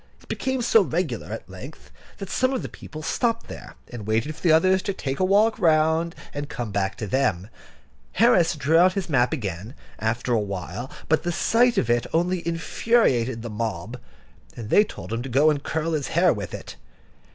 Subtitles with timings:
[0.19, 4.35] It became so regular at length, that some of the people stopped there, and waited
[4.35, 7.49] for the others to take a walk round, and come back to them.
[8.13, 12.41] Harris drew out his map again, after a while, but the sight of it only
[12.47, 13.99] infuriated the mob,
[14.57, 16.77] and they told him to go and curl his hair with it.